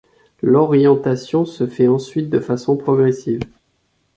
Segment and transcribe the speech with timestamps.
[0.41, 3.41] L’orientation se fait ensuite de façon progressive.